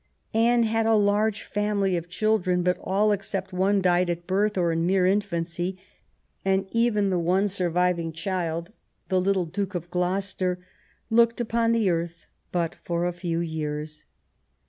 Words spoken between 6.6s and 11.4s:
even the one surviving child, the little Duke of Gloucester, looked